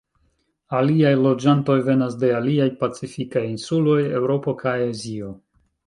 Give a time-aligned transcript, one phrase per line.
[0.77, 5.35] Aliaj loĝantoj venas de aliaj pacifikaj insuloj, Eŭropo kaj Azio.